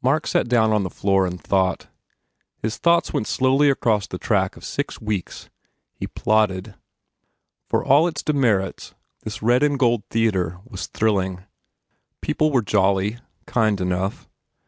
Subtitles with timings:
[0.00, 1.88] Mark sat down on the floor and thought.
[2.62, 5.50] His thoughts went slowly across the track of six weeks.
[5.92, 6.76] He plodded.
[7.68, 8.94] For all its demerits
[9.24, 11.46] this red and gold theatre was thrilling.
[12.22, 13.18] People were jolly,
[13.48, 14.28] kind enough.